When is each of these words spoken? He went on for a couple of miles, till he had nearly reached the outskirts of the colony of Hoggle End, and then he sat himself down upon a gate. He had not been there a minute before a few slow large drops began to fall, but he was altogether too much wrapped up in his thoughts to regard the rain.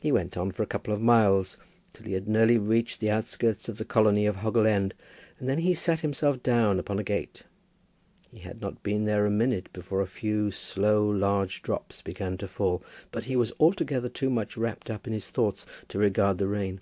He 0.00 0.10
went 0.10 0.38
on 0.38 0.50
for 0.50 0.62
a 0.62 0.66
couple 0.66 0.94
of 0.94 1.02
miles, 1.02 1.58
till 1.92 2.06
he 2.06 2.14
had 2.14 2.26
nearly 2.26 2.56
reached 2.56 3.00
the 3.00 3.10
outskirts 3.10 3.68
of 3.68 3.76
the 3.76 3.84
colony 3.84 4.24
of 4.24 4.36
Hoggle 4.36 4.64
End, 4.66 4.94
and 5.38 5.46
then 5.46 5.58
he 5.58 5.74
sat 5.74 6.00
himself 6.00 6.42
down 6.42 6.78
upon 6.78 6.98
a 6.98 7.02
gate. 7.04 7.42
He 8.30 8.38
had 8.38 8.62
not 8.62 8.82
been 8.82 9.04
there 9.04 9.26
a 9.26 9.30
minute 9.30 9.70
before 9.74 10.00
a 10.00 10.06
few 10.06 10.50
slow 10.52 11.06
large 11.06 11.60
drops 11.60 12.00
began 12.00 12.38
to 12.38 12.48
fall, 12.48 12.82
but 13.10 13.24
he 13.24 13.36
was 13.36 13.52
altogether 13.60 14.08
too 14.08 14.30
much 14.30 14.56
wrapped 14.56 14.88
up 14.88 15.06
in 15.06 15.12
his 15.12 15.28
thoughts 15.28 15.66
to 15.88 15.98
regard 15.98 16.38
the 16.38 16.48
rain. 16.48 16.80